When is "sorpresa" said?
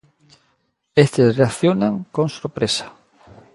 2.37-2.85